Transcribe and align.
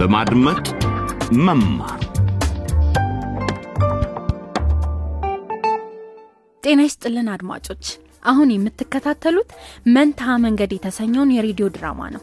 በማድመጥ 0.00 0.66
መማር 1.38 2.00
ጤና 6.62 6.80
ይስጥልን 6.86 7.28
አድማጮች። 7.34 7.84
አሁን 8.22 8.48
የምትከታተሉት 8.52 9.50
መንታ 9.88 10.38
መንገድ 10.44 10.72
የተሰኘውን 10.74 11.34
የሬዲዮ 11.34 11.68
ድራማ 11.74 12.08
ነው። 12.14 12.22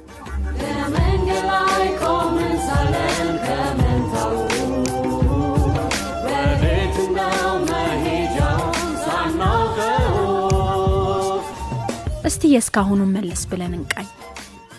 እስቲ 12.27 12.43
የእስካሁኑን 12.51 13.15
መለስ 13.15 13.43
ብለን 13.51 13.73
እንቃኝ። 13.75 14.09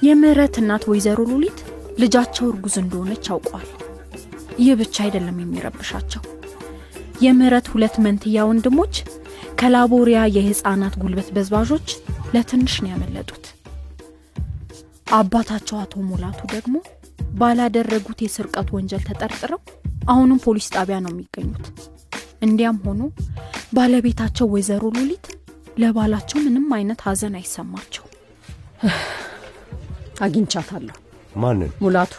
የምህረት 0.03 0.57
እናት 0.61 0.85
ወይዘሮ 0.91 1.21
ሉሊት 1.31 1.61
ልጃቸው 1.99 2.45
እርጉዝ 2.51 2.77
እንደሆነች 2.83 3.27
አውቀዋል። 3.33 3.69
ይህ 4.59 4.73
ብቻ 4.81 4.97
አይደለም 5.05 5.37
የሚረብሻቸው። 5.43 6.23
የምህረት 7.25 7.67
ሁለት 7.73 7.95
መንትያ 8.05 8.45
ወንድሞች 8.49 8.95
ከላቦሪያ 9.61 10.19
የህፃናት 10.35 10.95
ጉልበት 11.03 11.29
በዝባዦች 11.37 11.89
ለትንሽ 12.35 12.75
ነው 12.83 12.91
ያመለጡት። 12.93 13.45
አባታቸው 15.13 15.77
አቶ 15.83 15.95
ሙላቱ 16.09 16.41
ደግሞ 16.55 16.75
ባላደረጉት 17.39 18.19
የስርቀት 18.25 18.69
ወንጀል 18.77 19.03
ተጠርጥረው 19.09 19.61
አሁንም 20.09 20.39
ፖሊስ 20.45 20.69
ጣቢያ 20.75 20.99
ነው 21.05 21.13
የሚገኙት። 21.13 21.67
እንዲያም 22.43 22.79
ሆኖ 22.85 23.01
ባለቤታቸው 23.73 24.47
ወይዘሮ 24.53 24.85
ሉሊት 24.97 25.27
ለባላቸው 25.79 26.39
ምንም 26.45 26.67
አይነት 26.77 27.01
ሀዘን 27.07 27.35
አይሰማቸው። 27.41 28.05
አግኝቻታለሁ። 30.21 30.97
ማንን? 31.39 31.71
ሙላቱ 31.83 32.13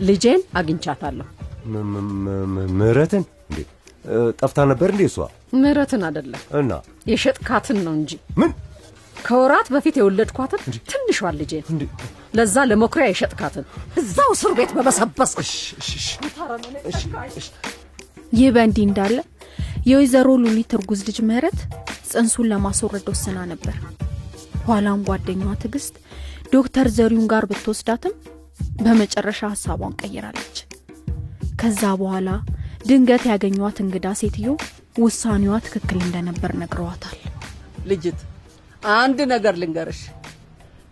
ልጄን 0.00 0.40
አግኝቻታለሁ። 0.58 1.26
ምህረትን 2.78 3.24
እንዴ 3.48 3.58
ጠፍታ 4.40 4.58
ነበር 4.70 4.88
እንዴ 4.94 5.02
እሷ? 5.10 5.16
ምህረትን 5.56 6.02
አደለም 6.08 6.42
እና 6.60 6.72
የሸጥካትን 7.10 7.78
ነው 7.86 7.94
እንጂ 7.98 8.12
ምን 8.40 8.50
ከወራት 9.24 9.68
በፊት 9.74 9.94
የወለድኳትን 9.98 10.60
ትንሿን 10.90 11.36
ልጄን? 11.40 11.64
ለዛ 12.34 12.56
ለመኩሪያ 12.70 13.06
የሸጥካትን 13.10 13.64
እዛው 14.00 14.30
እስር 14.36 14.52
ቤት 14.58 14.70
እሺ። 15.42 15.50
ይህ 18.32 18.48
በእንዲህ 18.54 18.84
እንዳለ 18.88 19.16
የወይዘሮ 19.90 20.28
ሉሊት 20.42 20.72
እርጉዝ 20.76 21.00
ልጅ 21.08 21.18
ምህረት 21.28 21.58
ጽንሱን 22.10 22.48
ለማስወረድ 22.52 23.06
ወስና 23.12 23.38
ነበር። 23.52 23.76
ኋላም 24.66 25.00
ጓደኛዋ 25.08 25.50
ትዕግስት 25.62 25.94
ዶክተር 26.52 26.86
ዘሪሁን 26.96 27.26
ጋር 27.32 27.44
ብትወስዳትም 27.50 28.14
በመጨረሻ 28.78 29.40
ሀሳቧን 29.52 29.94
ቀይራለች። 30.00 30.56
ከዛ 31.60 31.82
በኋላ 32.00 32.28
ድንገት 32.88 33.24
ያገኟት 33.30 33.78
እንግዳ 33.84 34.06
ሴትዮ 34.20 34.48
ውሳኔዋ 34.98 35.54
ትክክል 35.66 35.98
እንደነበር 36.04 36.52
ነግረዋታል። 36.60 37.18
ልጅት 37.86 38.20
አንድ 38.96 39.18
ነገር 39.32 39.54
ልንገርሽ። 39.62 40.00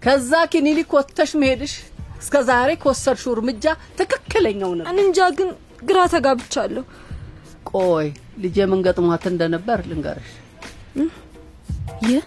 ከዛ 0.03 0.33
ክሊኒክ 0.53 0.91
ወጥተሽ 0.97 1.31
መሄድሽ 1.41 1.75
እስከ 2.21 2.37
ዛሬ 2.49 2.71
ከወሰድሽው 2.83 3.33
እርምጃ 3.35 3.65
ትክክለኛው 3.99 4.73
ነው። 4.79 4.87
እንጃ 4.97 5.19
ግን 5.39 5.51
ግራ 5.85 5.99
ተጋብቻለሁ። 6.13 6.85
ቆይ 7.73 8.09
ልጄ 8.43 8.57
ምን 8.71 8.83
ገጥሟት 8.87 9.25
እንደነበር 9.31 9.79
ልንገርሽ። 9.91 10.31
ይህ 12.05 12.23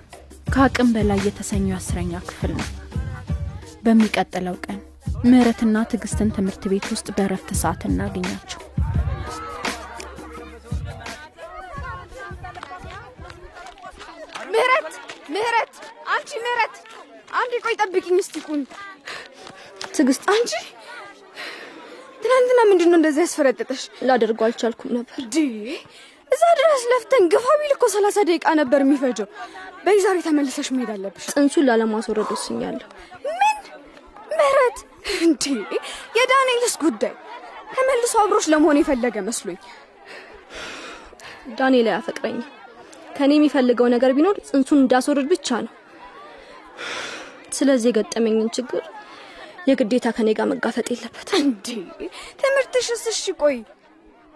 ከአቅም 0.53 0.89
በላይ 0.95 1.19
የተሰኘው 1.25 1.77
አስረኛ 1.77 2.13
ክፍል 2.27 2.51
ነው። 2.57 2.67
በሚቀጥለው 3.85 4.55
ቀን 4.65 4.76
ምህረትና 5.23 5.77
ትዕግስትን 5.89 6.29
ትምህርት 6.35 6.63
ቤት 6.71 6.85
ውስጥ 6.91 7.07
በእረፍት 7.15 7.49
ሰዓት 7.61 7.81
እናገኛቸው። 7.87 8.61
ምህረት 14.47 14.93
ምህረት፣ 15.29 15.73
አንቺ 16.13 16.29
ምህረት፣ 16.43 16.75
አንዴ 17.33 17.53
ቆይ 17.65 17.75
ጠብቂኝ 17.81 18.17
እስቲ 18.23 18.35
ቁሚ። 18.47 18.61
ትዕግስት፣ 19.95 20.23
አንቺ 20.33 20.51
ትናንትና 22.23 22.59
ምንድን 22.69 22.89
ነው 22.91 22.97
እንደዚህ 22.99 23.21
ያስፈረጠጠሽ? 23.25 23.81
ላደርገው 24.07 24.45
አልቻልኩም 24.47 24.93
ነበር። 24.95 25.15
እዛ 26.31 26.43
ድረስ 26.59 26.81
ለፍተን 26.91 27.25
ግፋ 27.33 27.45
ቢል 27.59 27.71
እኮ 27.75 27.85
ሰላሳ 27.93 28.17
ደቂቃ 28.29 28.47
ነበር 28.61 28.79
የሚፈጀው። 28.83 29.27
በይ 29.85 29.97
ዛሬ 30.05 30.17
ተመልሰሽ 30.25 30.69
መሄድ 30.75 30.89
አለብሽ። 30.95 31.25
ጽንሱን 31.33 31.65
ላለማስወረድ 31.67 32.29
ወስኛለሁ። 32.33 32.87
ምን 33.31 33.57
ምህረት? 34.31 34.77
እንዴ 35.21 35.45
የዳንኤልስ 36.17 36.75
ጉዳይ 36.83 37.13
ተመልሶ 37.73 38.13
አብሮሽ 38.21 38.45
ለመሆን 38.51 38.79
የፈለገ 38.79 39.17
መስሎኝ። 39.27 39.59
ዳንኤል 41.57 41.87
አያፈቅረኝም። 41.91 42.45
ከእኔ 43.17 43.31
የሚፈልገው 43.37 43.87
ነገር 43.93 44.11
ቢኖር 44.17 44.35
ጽንሱን 44.49 44.79
እንዳስወርድ 44.81 45.27
ብቻ 45.33 45.47
ነው። 45.65 45.73
ስለዚህ 47.57 47.89
የገጠመኝን 47.91 48.49
ችግር 48.57 48.83
የግዴታ 49.69 50.07
ከኔ 50.17 50.29
ጋር 50.37 50.47
መጋፈጥ 50.51 50.87
የለበትም። 50.91 51.39
እንዴ 51.41 51.67
ትምህርትሽስ? 52.41 53.03
እሺ 53.11 53.23
ቆይ 53.41 53.57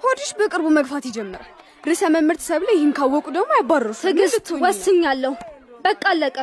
ሆድሽ 0.02 0.30
በቅርቡ 0.40 0.68
መግፋት 0.78 1.04
ይጀምራል። 1.10 1.50
ርዕሰ 1.84 2.02
መምህርት 2.16 2.42
ሰብለ 2.48 2.70
ይህን 2.76 2.92
ካወቁ 2.98 3.26
ደግሞ 3.38 3.52
ያባረሩሽ። 3.60 4.00
ትዕግስት፣ 4.06 4.48
ወስኛለሁ። 4.64 5.34
በቃ 5.86 6.04
አለቀ። 6.12 6.38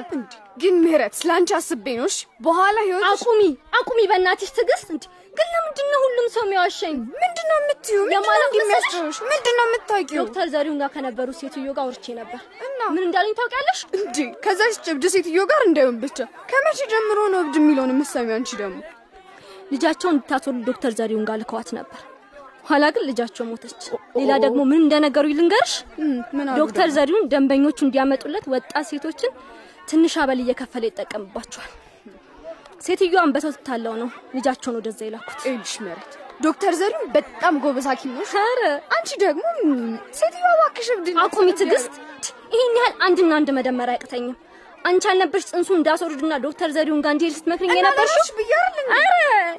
ግን 0.62 0.74
ምህረት 0.82 1.14
ስለ 1.18 1.30
አንቺ 1.36 1.50
አስቤ 1.58 1.86
ነው። 1.98 2.06
እሺ 2.10 2.16
በኋላ 2.46 2.76
ህይወት 2.86 3.04
አቁሚ፣ 3.10 3.40
አቁሚ 3.78 3.98
በእናትሽ 4.10 4.50
ትዕግስት። 4.56 4.88
እንዲ 4.94 5.04
ግን 5.36 5.48
ለምንድን 5.54 5.88
ነው 5.92 6.00
ሁሉም 6.04 6.26
ሰው 6.34 6.42
የሚዋሸኝ? 6.46 6.96
ምንድን 7.20 7.46
ነው 7.50 7.58
የምትዩ? 7.60 7.98
የሚያስጨውሽ 8.12 9.18
ምንድን 9.30 9.54
ነው 9.58 9.66
የምታውቂው? 9.68 10.18
ዶክተር 10.22 10.46
ዘሪሁን 10.54 10.78
ጋር 10.82 10.90
ከነበሩ 10.94 11.28
ሴትዮ 11.40 11.68
ጋር 11.70 11.82
አውርቼ 11.84 12.06
ነበር 12.18 12.40
እና 12.68 12.80
ምን 12.94 13.02
እንዳለኝ 13.06 13.34
ታውቂያለሽ? 13.40 13.80
እንዴ 13.98 14.16
ከዛች 14.44 14.76
ጭብድ 14.86 15.04
ሴትዮ 15.14 15.46
ጋር 15.52 15.62
እንዳይሆን 15.68 15.98
ብቻ። 16.04 16.18
ከመቼ 16.50 16.78
ጀምሮ 16.92 17.18
ነው 17.34 17.40
እብድ 17.44 17.56
የሚለውን 17.60 17.92
የምትሰሚው 17.94 18.36
አንቺ 18.38 18.50
ደግሞ? 18.62 18.78
ልጃቸውን 19.72 20.14
እንድታስወርድ 20.14 20.62
ዶክተር 20.68 20.92
ዘሪሁን 20.98 21.26
ጋር 21.28 21.38
ልከዋት 21.42 21.70
ነበር። 21.78 22.00
ኋላ 22.68 22.84
ግን 22.94 23.04
ልጃቸው 23.08 23.44
ሞተች። 23.48 23.82
ሌላ 24.18 24.32
ደግሞ 24.44 24.60
ምን 24.70 24.80
እንደነገሩ 24.82 25.26
ልንገርሽ። 25.32 25.74
ዶክተር? 26.60 26.88
ዘሪሁን 26.96 27.28
ደንበኞቹ 27.32 27.78
እንዲያመጡለት 27.86 28.46
ወጣት 28.54 28.86
ሴቶችን 28.90 29.32
ትንሽ 29.88 30.14
አበል 30.22 30.40
እየከፈለ 30.42 30.84
ይጠቀምባቸዋል። 30.88 31.70
ሴትዮዋን 32.86 33.30
በሰው 33.34 33.52
ትታለው 33.56 33.94
ነው 34.00 34.08
ልጃቸውን 34.34 34.76
ወደዛ 34.78 35.00
የላኩት። 35.06 35.38
ይኸውልሽ 35.40 35.74
ምህረት 35.84 36.12
ዶክተር 36.40 36.72
ዘሪሁን 36.80 37.06
በጣም 37.14 37.54
ጎበዝ 37.62 37.86
ሐኪም 37.90 38.10
ነው። 38.16 38.24
ኧረ 38.34 38.60
አንቺ 38.96 39.10
ደግሞ 39.22 39.42
ሴትዮዋ 40.18 40.50
እባክሽ 40.56 40.88
እብድ 40.94 41.08
አቁሚ 41.24 41.48
ትዕግስት። 41.60 41.94
ይህን 42.54 42.76
ያህል 42.80 42.94
አንድና 43.06 43.32
አንድ 43.38 43.48
መደመር 43.56 43.90
አያቅተኝም። 43.92 44.36
አንቺ 44.88 45.04
አልነበርሽ 45.10 45.44
ጽንሱ 45.50 45.68
እንዳስወርድና 45.76 46.34
ዶክተር 46.44 46.68
ዘሪሁን 46.76 47.00
ጋር 47.04 47.12
እንዲሄድ 47.14 47.34
ስትመክረኝ 47.36 47.70
የነበርሽው? 47.78 48.24
ኧረ 48.94 49.14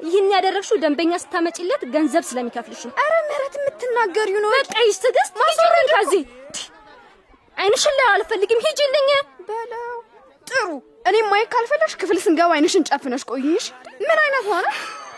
ይህን 0.06 0.28
ያደረግሽው 0.34 0.78
ደንበኛ 0.84 1.12
ስታመጪለት 1.22 1.82
ገንዘብ 1.94 2.24
ስለሚከፍልሽ 2.28 2.82
ነው። 2.88 2.94
ኧረ 3.00 3.14
ምህረት 3.28 3.54
የምትናገሪው 3.58 4.40
ነው። 4.44 4.50
በቃ 4.56 4.74
ይስ 4.88 4.98
ትዕግስት 5.04 5.34
ሂጂልኝ 5.42 5.86
ከዚህ 5.94 6.22
አይንሽን 7.56 7.96
ላይ 8.00 8.08
አልፈልግም 8.12 8.62
ሂጂልኝ 8.66 9.08
በለው 9.48 9.88
ጥሩ። 10.46 10.66
እኔም 11.06 11.28
ማየት 11.32 11.50
ካልፈለሽ 11.54 11.94
ክፍል 12.00 12.18
ስንገባ 12.24 12.50
አይንሽን 12.56 12.86
ጨፍነሽ 12.90 13.24
ቆይሽ። 13.30 13.66
ምን 14.00 14.18
አይነት 14.24 14.46
ሆነ? 14.52 14.66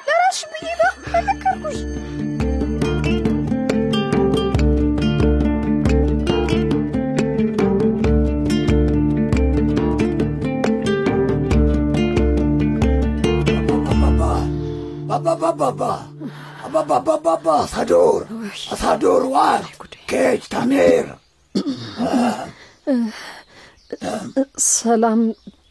ለራስሽ 0.08 0.42
ብዬ 0.52 0.68
ነው 0.80 0.92
ተነከርኩሽ። 1.06 1.78
አባባባባ 15.42 15.82
አባባባባ 16.66 17.46
አሳዶር 17.62 18.20
አሳዶር 18.72 19.22
ዋር 19.32 19.62
ኬች 20.10 20.42
ታሜር። 20.52 21.06
ሰላም 24.68 25.20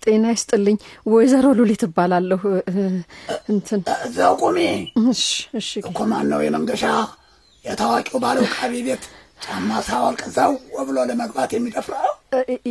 ጤና 0.04 0.26
ይስጥልኝ። 0.34 0.78
ወይዘሮ 1.08 1.46
ሉሊት 1.58 1.84
እባላለሁ። 1.88 2.42
እ፣ 2.70 2.74
እንትን 3.52 3.82
እዛው 4.08 4.34
ቁሚ። 4.42 4.60
እኮ 5.84 6.00
ማን 6.12 6.28
ነው 6.32 6.42
የመንገሻ? 6.46 6.84
የታዋቂው 7.66 8.20
ባለው 8.24 8.46
ቃቢ 8.54 8.74
ቤት 8.88 9.04
ጫማ 9.46 9.70
ሳወልቅ 9.88 10.22
ዘው 10.36 10.54
ብሎ 10.88 10.98
ለመግባት 11.10 11.52
የሚደፍረው 11.56 12.14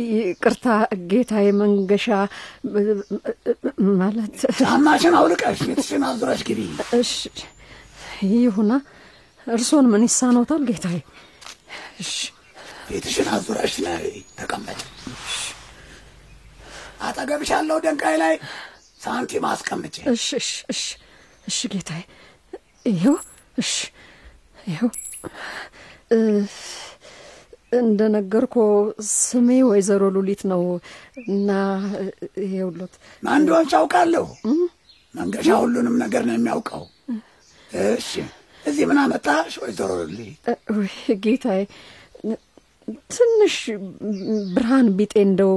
ይቅርታ 0.01 0.65
ጌታዬ 1.09 1.47
መንገሻ 1.59 2.05
ማለት 3.99 4.37
ጫማሽን 4.59 5.15
አውልቀሽ 5.19 5.59
ፊትሽን 5.67 6.03
አዙረሽ 6.07 6.41
ግቢ። 6.47 6.61
እሺ 6.99 7.11
ይሁና። 8.33 8.71
እርሶን 9.47 9.85
ምን 9.91 10.03
ይሳኖታል 10.07 10.61
ጌታዬ? 10.69 10.97
እሺ። 12.01 12.11
ፊትሽን 12.87 13.27
አዙረሽ 13.35 13.73
ነይ 13.85 14.05
ተቀመጭ። 14.37 14.81
አጠገብሽ 17.01 17.49
ያለው 17.55 17.77
ደንጋይ 17.85 18.15
ላይ 18.21 18.35
ሳንቲም 19.01 19.45
አስቀምጬ 19.49 19.95
እሺ 20.11 20.27
እሺ 20.41 20.49
እሺ 20.73 20.81
እሺ 21.47 21.59
ጌታዬ። 21.73 22.01
ይኸው 22.89 23.15
እሺ 23.57 23.71
ይኸው 24.67 24.89
እንደነገርኮ 27.71 28.55
ስሜ 29.09 29.49
ወይዘሮ 29.69 30.03
ሉሊት 30.15 30.41
ነው 30.51 30.63
እና 31.25 31.49
ይኸውሎት 32.43 32.93
ማን 33.23 33.39
እንደሆንሽ 33.41 33.73
አውቃለሁ። 33.79 34.25
መንገሻ 35.15 35.47
ሁሉንም 35.61 35.95
ነገር 36.03 36.23
ነው 36.27 36.35
የሚያውቀው። 36.37 36.83
እሺ 37.87 38.11
እዚህ 38.63 38.83
ምን 38.89 38.99
አመጣሽ 39.03 39.53
ወይዘሮ 39.63 39.89
ሉሊት? 40.01 40.47
ጌታዬ 41.23 41.61
ትንሽ 43.11 43.55
ብርሃን 44.55 44.87
ቢጤ 44.97 45.13
እንደው 45.25 45.53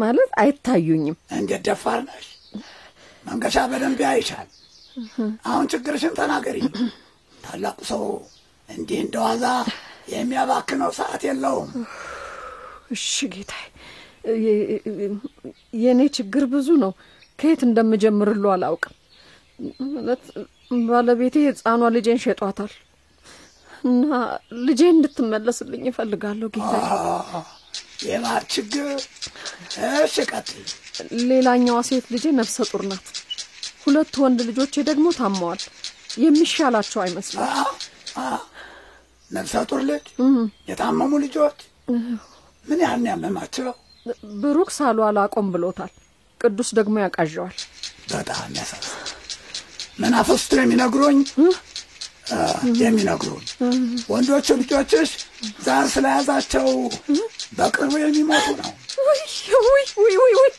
ማለት 0.00 0.30
አይታዩኝም። 0.42 1.16
እንዴት 1.36 1.62
ደፋር 1.68 2.00
ነሽ! 2.08 2.26
መንገሻ 3.26 3.56
በደንብ 3.70 4.00
ያይሻል። 4.06 4.48
አሁን 5.48 5.64
ችግርሽን 5.72 6.14
ተናገሪ። 6.18 6.58
ታላቁ 7.38 7.78
ሰው 7.90 8.02
እንዲህ 8.68 8.98
እንደዋዛ 9.04 9.44
የሚያባክነው 10.12 10.90
ሰዓት 10.98 11.22
የለውም። 11.28 11.70
እሺ 12.94 13.04
ጌታዬ፣ 13.34 13.64
የእኔ 15.82 16.00
ችግር 16.16 16.44
ብዙ 16.52 16.68
ነው። 16.82 16.92
ከየት 17.38 17.60
እንደምጀምርሉ 17.66 18.44
አላውቅም። 18.54 18.94
ማለት 19.94 20.24
ባለቤቴ 20.88 21.36
ሕፃኗ 21.46 21.82
ልጄን 21.94 22.18
ሸጧታል 22.24 22.72
እና 23.84 24.04
ልጄን 24.66 24.94
እንድትመለስልኝ 24.96 25.84
እፈልጋለሁ 25.90 26.48
ጌታዬ። 26.54 26.82
የባህር 28.06 28.44
ችግር። 28.52 28.88
እሺ 30.02 30.16
ቀጥይ። 30.30 30.62
ሌላኛዋ 31.30 31.78
ሴት 31.88 32.06
ልጄ 32.14 32.24
ነፍሰ 32.38 32.66
ጡር 32.70 32.82
ናት። 32.90 33.06
ሁለቱ 33.84 34.14
ወንድ 34.24 34.40
ልጆቼ 34.48 34.74
ደግሞ 34.88 35.06
ታመዋል። 35.18 35.62
የሚሻላቸው 36.22 37.00
አይመስልም። 37.02 37.50
ነፍሰ 39.30 39.54
ጡር 39.70 39.80
ልጅ፣ 39.88 40.06
የታመሙ 40.68 41.12
ልጆች 41.24 41.58
ምን 42.64 42.80
ያህል 42.84 43.04
ያመማቸው? 43.10 43.68
ብሩክ 44.42 44.70
ሳሉ 44.76 44.98
አላቆም 45.06 45.46
ብሎታል። 45.54 45.92
ቅዱስ 46.40 46.68
ደግሞ 46.78 46.94
ያቃዣዋል። 47.04 47.56
በጣም 48.12 48.50
ያሳዝን። 48.58 48.96
መናፍስቱ 49.98 50.52
የሚነግሩኝ 50.60 51.18
የሚነግሩኝ 52.80 53.44
ወንዶቹ 54.10 54.48
ልጆችሽ 54.60 55.10
ዛር 55.64 55.86
ስለያዛቸው 55.94 56.66
በቅርቡ 57.58 57.94
የሚሞቱ 58.02 58.46
ነው። 58.60 58.70
ውይ 59.06 59.22
ውይ 59.66 59.84
ውይ 60.00 60.16
ውይ 60.20 60.34
ውይ 60.36 60.54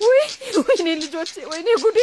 ውይ 0.00 0.22
ወይኔ 0.62 0.88
ልጆቼ፣ 1.02 1.34
ወይኔ 1.50 1.68
ጉዴ! 1.82 1.98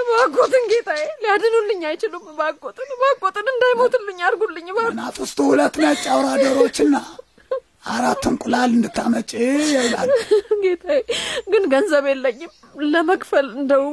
እባክዎትን 0.00 0.64
ጌታዬ፣ 0.70 1.02
ሊያድኑልኝ 1.22 1.80
አይችሉም። 1.90 2.24
እባክዎትን 2.32 2.88
እባክዎትን 2.94 3.46
እንዳይሞትልኝ 3.52 4.18
አድርጉልኝ። 4.26 4.68
መናፍስቱ 4.80 5.38
ሁለት 5.50 5.76
ነጭ 5.82 6.02
አውራ 6.14 6.28
ዶሮዎችና 6.42 6.96
አራት 7.90 8.24
እንቁላል 8.30 8.70
እንድታመጪ 8.76 9.30
ይላሉ። 9.76 10.10
ጌታዬ፣ 10.64 10.98
ግን 11.52 11.62
ገንዘብ 11.72 12.06
የለኝም 12.10 12.52
ለመክፈል። 12.90 13.46
እንደው 13.56 13.84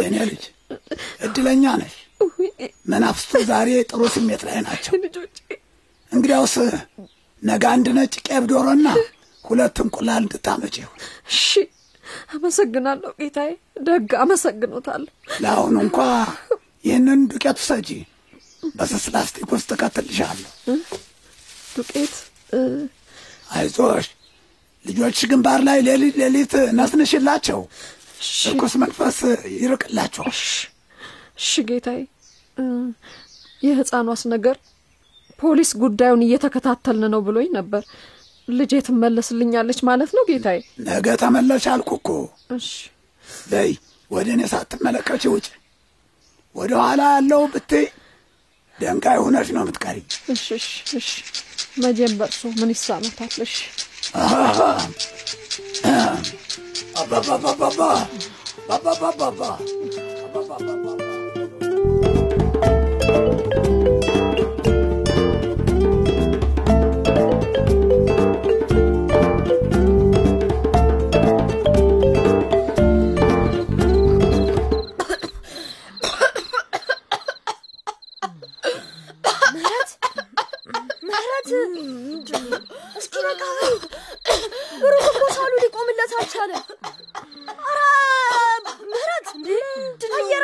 የኔ 0.00 0.16
ልጅ 0.30 0.44
እድለኛ 1.26 1.64
ነሽ። 1.80 1.94
መናፍስቱ 2.90 3.32
ዛሬ 3.50 3.68
ጥሩ 3.90 4.02
ስሜት 4.14 4.42
ላይ 4.48 4.58
ናቸው። 4.66 4.92
እንግዲያውስ 6.12 6.54
ነገ 7.42 7.64
አንድ 7.74 7.86
ነጭ 7.98 8.14
ቄብ 8.26 8.44
ዶሮና 8.50 8.88
ሁለት 9.44 9.76
እንቁላል 9.84 10.22
እንድታመጪ 10.22 10.74
ይሁን። 10.82 10.98
እሺ፣ 11.30 11.46
አመሰግናለሁ 12.34 13.10
ጌታዬ፣ 13.20 13.50
ደግ 13.82 14.08
አመሰግኖታለሁ። 14.22 15.10
ለአሁኑ 15.42 15.74
እንኳ 15.84 15.98
ይህንን 16.84 17.20
ዱቄት 17.32 17.58
ውሰጂ፣ 17.60 17.88
በስስ 18.74 19.04
ላስቲክ 19.14 19.48
ውስጥ 19.54 19.70
እከትልሻለሁ። 19.76 20.50
ዱቄት 21.76 22.14
አይዞሽ፣ 23.52 24.06
ልጆች 24.84 25.18
ግንባር 25.30 25.60
ላይ 25.68 25.78
ሌሊት 25.88 26.16
ሌሊት 26.22 26.52
ነስንሽላቸው፣ 26.78 27.60
ርኩስ 28.48 28.74
መንፈስ 28.82 29.18
ይርቅላቸዋል። 29.56 30.38
እሺ 31.40 31.52
ጌታዬ። 31.68 32.00
የሕፃኗስ 33.62 34.22
ነገር 34.32 34.56
ፖሊስ 35.38 35.70
ጉዳዩን 35.82 36.24
እየተከታተልን 36.26 37.10
ነው 37.14 37.20
ብሎኝ 37.26 37.48
ነበር። 37.56 37.82
ልጄ 38.52 38.72
ትመለስልኛለች 38.86 39.78
ማለት 39.88 40.10
ነው 40.16 40.24
ጌታዬ? 40.28 40.58
ነገ 40.86 41.06
ተመለሽ 41.22 41.64
አልኩ 41.72 41.90
እኮ። 42.00 42.08
እሺ 42.56 42.68
በይ 43.50 43.70
ወደ 44.10 44.28
እኔ 44.36 44.42
ሳትመለከች 44.52 45.24
ውጭ። 45.32 45.46
ወደ 46.54 46.72
ኋላ 46.82 47.00
ያለው 47.14 47.42
ብትይ 47.52 47.86
ደንጋይ 48.78 49.18
ሆነሽ 49.22 49.48
ነው 49.56 49.62
የምትቀሪ። 49.64 49.98
እሺ 50.34 50.46
እሺ 50.98 51.08
መቼም 51.82 52.12
በእርሶ 52.20 52.42
ምን 52.58 52.70
ይሳኖታል? 52.74 53.34
እሺ 53.44 53.54
አባባባባባ 57.00 57.80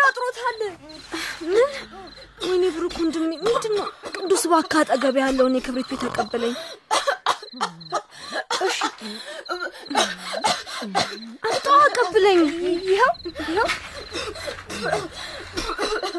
አየር 0.06 0.14
አጥሮታል። 0.30 0.58
ምን? 1.44 1.70
ወይኔ 2.42 2.64
ብሩክ 2.74 2.94
ወንድሜ፣ 3.00 3.22
ምንድን 3.44 3.72
ነው? 3.78 3.86
ቅዱስ 4.16 4.42
እባክህ 4.46 4.78
አጠገቤ 4.82 5.16
ያለውን 5.22 5.56
የክብሪት 5.58 5.88
ቤት 5.90 6.02
ተቀበለኝ። 6.04 6.54
እሺ 8.60 8.78
አምጣው፣ 11.46 11.76
አቀብለኝ። 11.86 12.40
ይኸው 12.84 13.10
ይኸው። 13.46 13.68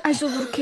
አይዞህ 0.05 0.29
ብሩኬ። 0.35 0.55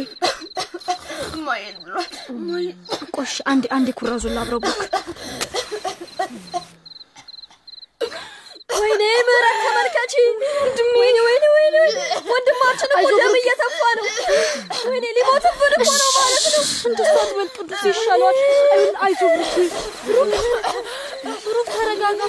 ማየል 1.46 1.76
ብሏል። 1.82 2.68
ቆሽ 3.16 3.34
አንዴ 3.52 3.64
አንዴ 3.76 3.88
ኩራዙን 4.00 4.36
ላብረው 4.38 4.62
ብሩክ። 4.62 4.82
ወይኔ 8.78 9.02
ምህረት 9.28 9.58
ተመልከቺ። 9.66 10.14
ወይኔ 10.94 11.18
ወይኔ 11.20 11.20
ወይኔ 11.28 11.45
ወንድማችን 12.36 12.90
እኮ 12.96 13.10
ደም 13.14 13.34
እየተፋ 13.40 13.80
ነው። 14.00 14.06
ወይኔ 14.88 15.06
ሊሞትብን 15.18 15.74
እኮ 15.78 15.90
ነው 15.94 16.10
ማለት 16.18 16.46
ነው። 16.48 16.64
እንደሱ 16.90 17.14
አትበል 17.18 17.50
ቅዱስ 17.58 17.84
ይሻሏል። 17.90 18.40
አይዞ 19.06 19.22
ብሩክ 21.46 21.68
ተረጋጋ። 21.74 22.22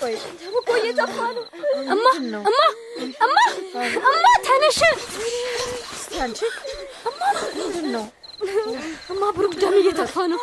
ቆይ 0.00 0.14
ደም 0.40 0.54
እኮ 0.60 0.70
እየተፋ 0.80 1.16
ነው። 1.36 1.44
እማ 1.94 2.04
እማ 2.20 2.58
እማ 3.24 3.36
እማ 4.10 4.26
ተነሽ። 4.46 4.80
አንቺ 6.24 6.40
ምንድን 7.56 7.86
ነው? 7.94 8.04
እማ 9.12 9.22
ብሩክ 9.36 9.54
ደም 9.60 9.74
እየተፋ 9.80 10.16
ነው። 10.32 10.40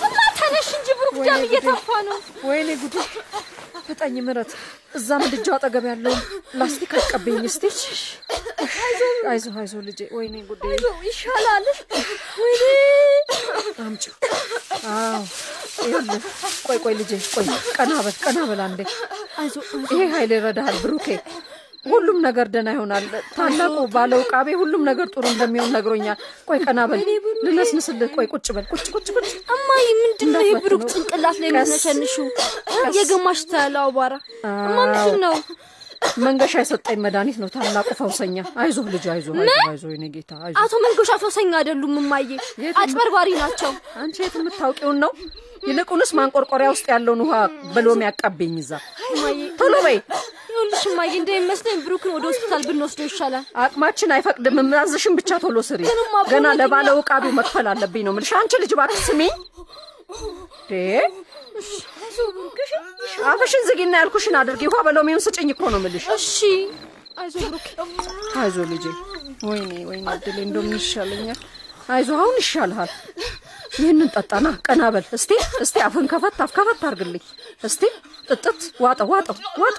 እማ 0.00 0.18
ተነሽ 0.38 0.68
እንጂ 0.78 0.88
ብሩክ 1.00 1.16
ደም 1.26 1.42
እየተፋ 1.48 1.88
ነው። 2.08 2.18
ወይኔ 2.48 2.68
ጉዴ! 2.82 2.96
ፍጠኝ 3.86 4.16
ምረት፣ 4.26 4.52
እዛ 4.94 5.08
ምድጃው 5.22 5.54
አጠገብ 5.56 5.84
ያለውን 5.90 6.20
ላስቲክ 6.58 6.92
አቀበኝ 6.98 7.38
እስቲ። 7.48 7.64
አይዞ 9.30 9.46
አይዞ 9.56 9.74
ልጄ። 9.86 10.00
ወይኔ 10.16 10.34
ጉዴ! 10.48 10.62
ይሻላል። 11.06 11.66
ወይኔ 12.40 12.62
አምጪው። 13.84 14.14
አዎ 14.92 15.20
ይኸውልህ። 15.84 16.22
ቆይ 16.66 16.78
ቆይ 16.84 16.94
ልጄ፣ 17.00 17.12
ቆይ 17.34 17.46
ቀና 17.76 17.92
በል 18.04 18.16
ቀና 18.24 18.38
በል 18.50 18.60
አንዴ። 18.66 18.80
ይሄ 19.92 20.02
ኃይል 20.14 20.32
ይረዳሃል 20.36 20.78
ብሩኬ። 20.84 21.06
ሁሉም 21.86 22.18
ነገር 22.26 22.46
ደህና 22.52 22.68
ይሆናል። 22.74 23.04
ታላቁ 23.34 23.76
ባለ 23.94 24.12
ውቃቤ 24.20 24.48
ሁሉም 24.60 24.82
ነገር 24.88 25.06
ጥሩ 25.14 25.24
እንደሚሆን 25.32 25.70
ነግሮኛል። 25.76 26.18
ቆይ 26.48 26.58
ቀና 26.64 26.80
በል 26.90 27.00
ልነስንስልህ። 27.46 28.10
ቆይ 28.16 28.26
ቁጭ 28.34 28.46
በል 28.56 28.66
ቁጭ 28.72 28.86
ቁጭ 28.94 29.06
ቁጭ። 29.16 29.28
እማዬ 29.56 29.84
ምንድን 30.00 30.30
ነው 30.34 30.42
ይህ 30.42 30.54
ብሩክ 30.56 30.82
እንዳትበትነው። 30.82 31.04
ጭንቅላት 31.04 31.38
ላይ 31.42 31.50
ቀስ፣ 31.52 31.68
የምትነሸንሺው? 31.68 32.26
የግማሽ 32.98 33.42
ታያለው 33.50 33.84
አቧራ። 33.88 34.14
እማ 34.62 34.76
ምንድን 34.86 35.20
ነው? 35.24 35.36
መንገሻ 36.24 36.54
የሰጠኝ 36.60 36.98
መድኃኒት 37.04 37.36
ነው። 37.42 37.48
ታላቁ 37.54 37.88
ፈውሰኛ። 37.98 38.36
አይዞህ 38.60 38.86
ልጅ 38.94 39.04
አይዞህ 39.12 39.34
አይዞህ 39.64 39.90
የኔ 39.94 40.04
ጌታ 40.14 40.32
አይዞህ። 40.44 40.60
አቶ 40.62 40.72
መንገሻ 40.84 41.10
ፈውሰኛ 41.22 41.52
አይደሉም 41.60 41.96
እማዬ፣ 42.02 42.28
አጭበርባሪ 42.76 43.30
ናቸው። 43.40 43.72
አንቺ 44.02 44.16
የት 44.24 44.36
የምታውቂውን 44.40 44.98
ነው? 45.04 45.12
ይልቁንስ 45.68 46.10
ማንቆርቆሪያ 46.16 46.68
ውስጥ 46.72 46.86
ያለውን 46.92 47.20
ውሃ 47.24 47.34
በሎሚ 47.74 48.00
ያቃብኝ 48.06 48.54
እዛ። 48.62 48.72
ቶሎ 49.60 49.74
በይ 49.84 49.96
ይኸውልሽ 50.48 50.82
እማዬ 50.90 51.12
እንደሚመስለኝ 51.20 51.78
ብሩክን 51.84 52.12
ወደ 52.14 52.24
ሆስፒታል 52.28 52.62
ብንወስደው 52.68 53.06
ይሻላል። 53.08 53.44
አቅማችን 53.62 54.12
አይፈቅድም። 54.16 54.58
የማዝሽን 54.60 55.14
ብቻ 55.18 55.38
ቶሎ 55.42 55.56
ስሪ። 55.68 55.82
ገና 56.32 56.46
ለባለ 56.60 56.88
ውቃቢው 56.98 57.32
መክፈል 57.38 57.68
አለብኝ 57.72 58.04
ነው 58.06 58.12
የምልሽ። 58.14 58.32
አንቺ 58.40 58.60
ልጅ 58.62 58.72
እባክሽ 58.76 59.00
ስሚኝ። 59.08 59.32
አፍሽን 63.30 63.62
ዝጊና 63.68 63.94
ያልኩሽን 64.00 64.36
አድርጊ። 64.40 64.62
ውሃ 64.68 64.80
በሎሚውን 64.86 65.22
ስጭኝ 65.26 65.48
እኮ 65.54 65.62
ነው 65.72 65.80
የምልሽ። 65.80 66.06
እሺ 66.16 66.38
ብሩክ። 67.42 67.66
አይዞ 68.38 68.56
ልጄ። 68.70 68.84
ወይኔ 69.48 69.70
ወይኔ 69.88 70.04
እድሌ 70.16 70.36
እንደምን 70.46 70.74
ይሻለኛል። 70.78 71.40
አይዞ 71.88 72.10
አሁን 72.18 72.36
ይሻልሃል። 72.42 72.90
ይህንን 73.76 74.08
ጠጣና 74.14 74.46
ቀና 74.66 74.82
በል 74.94 75.06
እስቲ 75.16 75.30
እስቲ 75.64 75.76
አፍን 75.86 76.06
ከፈት 76.12 76.36
አፍ 76.44 76.50
ከፈት 76.56 76.82
አርግልኝ 76.88 77.24
እስቲ 77.62 77.82
ጥጥት 78.28 78.60
ዋጠው 78.84 79.08
ዋጠው 79.12 79.36
ዋጥ 79.62 79.76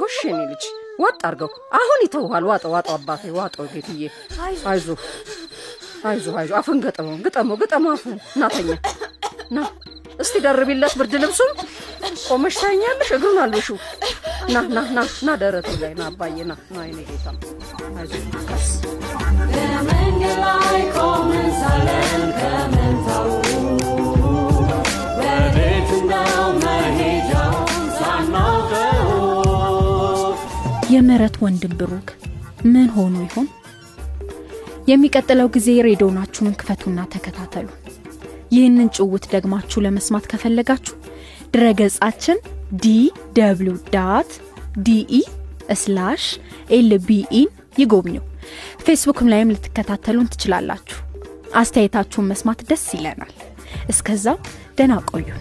ጎሽ 0.00 0.16
የኔ 0.28 0.40
ልጅ 0.52 0.64
ዋጥ 1.02 1.20
አርገው 1.28 1.50
አሁን 1.78 2.00
ይተውሃል። 2.04 2.44
ዋጠው 2.50 2.72
ዋጠው 2.76 2.94
አባቴ 2.96 3.32
ዋጠው 3.38 3.66
ጌትዬ። 3.74 4.02
አይዞ 4.68 4.86
አይዞ 6.04 6.26
አይዞ 6.36 6.52
አፍን 6.60 6.78
ገጠመው 6.84 7.16
ግጠመው 7.26 7.56
ግጠመው 7.62 7.90
አፍን 7.96 8.16
እናተኛ 8.32 8.70
ና 9.52 9.64
እስቲ 10.20 10.34
ደርቢለት 10.44 10.94
ብርድ 10.98 11.14
ልብሱን 11.22 11.52
ቆመሽ 12.26 12.56
ታኛለሽ። 12.62 13.10
እግሩን 13.16 13.38
አልብሹ 13.42 13.68
ና 14.48 14.62
ና 14.68 14.84
ና 14.96 15.06
ና 15.26 15.36
ደረቱ 15.42 15.70
ላይ 15.82 15.92
ና 15.98 16.04
አባዬ 16.10 16.36
ና 16.42 16.54
ና 16.70 16.86
የኔ 16.88 17.00
ጌታ 17.10 17.26
አይዞ 17.94 18.12
ቀስ 18.48 18.68
በመንገድ 19.52 20.38
ላይ 20.44 20.82
ቆመን 20.96 21.48
ሳለን 21.60 22.22
ወዴት 25.18 25.90
መሄጃውን 26.62 27.84
ሳናውቀው 27.98 29.10
የምህረት 30.92 31.36
ወንድም 31.44 31.74
ብሩክ 31.80 32.08
ምን 32.66 32.88
ሆኖ 32.96 33.14
ይሆን? 33.26 33.46
የሚቀጥለው 34.88 35.48
ጊዜ 35.54 35.68
ሬዲዮናችሁን 35.86 36.56
ክፈቱና 36.60 36.98
ተከታተሉ። 37.12 37.68
ይህንን 38.52 38.88
ጭውውት 38.96 39.24
ደግማችሁ 39.32 39.78
ለመስማት 39.84 40.24
ከፈለጋችሁ 40.32 40.96
ድረገጻችን 41.54 42.38
DW 42.82 42.88
dot 43.38 43.76
de 43.94 44.30
slash 44.86 45.20
LBE 45.80 46.24
ን 46.76 47.50
ይጎብኙ። 47.82 48.16
ፌስቡክም 48.84 49.30
ላይም 49.32 49.52
ልትከታተሉን 49.54 50.30
ትችላላችሁ። 50.32 50.98
አስተያየታችሁን 51.54 52.30
መስማት 52.32 52.60
ደስ 52.70 52.86
ይለናል። 52.96 53.34
እስከዛው 53.88 54.38
ደህና 54.78 54.94
ቆዩን። 55.10 55.40